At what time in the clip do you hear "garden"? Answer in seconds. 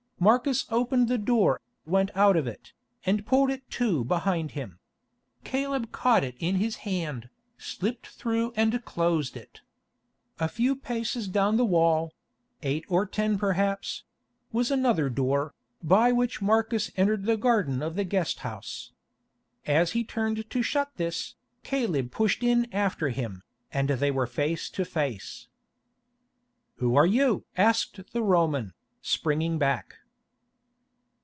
17.35-17.81